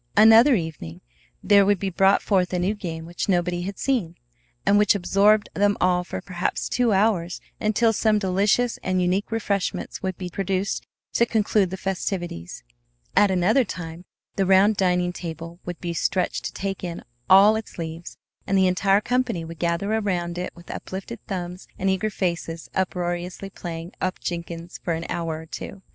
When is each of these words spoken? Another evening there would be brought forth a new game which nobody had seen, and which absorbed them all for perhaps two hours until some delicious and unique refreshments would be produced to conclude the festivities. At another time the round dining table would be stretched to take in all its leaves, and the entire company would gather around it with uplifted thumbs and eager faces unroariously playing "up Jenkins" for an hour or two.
Another 0.17 0.55
evening 0.55 1.01
there 1.43 1.63
would 1.63 1.77
be 1.77 1.91
brought 1.91 2.23
forth 2.23 2.53
a 2.53 2.57
new 2.57 2.73
game 2.73 3.05
which 3.05 3.29
nobody 3.29 3.61
had 3.61 3.77
seen, 3.77 4.15
and 4.65 4.79
which 4.79 4.95
absorbed 4.95 5.49
them 5.53 5.77
all 5.79 6.03
for 6.03 6.21
perhaps 6.23 6.67
two 6.67 6.91
hours 6.91 7.39
until 7.59 7.93
some 7.93 8.17
delicious 8.17 8.79
and 8.81 8.99
unique 8.99 9.31
refreshments 9.31 10.01
would 10.01 10.17
be 10.17 10.27
produced 10.27 10.87
to 11.13 11.27
conclude 11.27 11.69
the 11.69 11.77
festivities. 11.77 12.63
At 13.15 13.29
another 13.29 13.63
time 13.63 14.03
the 14.37 14.47
round 14.47 14.75
dining 14.75 15.13
table 15.13 15.59
would 15.65 15.79
be 15.79 15.93
stretched 15.93 16.45
to 16.45 16.51
take 16.51 16.83
in 16.83 17.03
all 17.29 17.55
its 17.55 17.77
leaves, 17.77 18.17
and 18.47 18.57
the 18.57 18.65
entire 18.65 19.01
company 19.01 19.45
would 19.45 19.59
gather 19.59 19.93
around 19.93 20.39
it 20.39 20.51
with 20.55 20.71
uplifted 20.71 21.23
thumbs 21.27 21.67
and 21.77 21.91
eager 21.91 22.09
faces 22.09 22.69
unroariously 22.73 23.51
playing 23.51 23.91
"up 24.01 24.19
Jenkins" 24.19 24.79
for 24.81 24.95
an 24.95 25.05
hour 25.09 25.37
or 25.37 25.45
two. 25.45 25.83